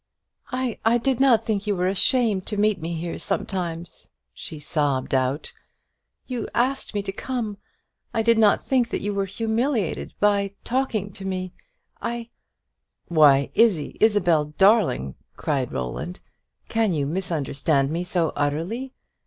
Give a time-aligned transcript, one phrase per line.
[0.51, 5.53] "I did not think you were ashamed to meet me here sometimes," she sobbed out;
[6.25, 7.57] "you asked me to come.
[8.11, 11.53] I did not think that you were humiliated by talking to me
[12.01, 12.29] I"
[13.09, 16.19] "Why, Izzie Isabel darling!" cried Roland,
[16.67, 18.95] "can you misunderstand me so utterly?